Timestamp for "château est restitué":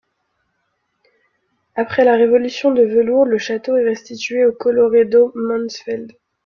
3.37-4.43